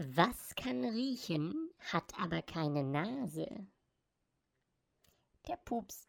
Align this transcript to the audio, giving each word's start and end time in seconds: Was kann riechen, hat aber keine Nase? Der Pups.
Was 0.00 0.54
kann 0.54 0.84
riechen, 0.84 1.72
hat 1.80 2.16
aber 2.20 2.40
keine 2.40 2.84
Nase? 2.84 3.66
Der 5.48 5.56
Pups. 5.56 6.08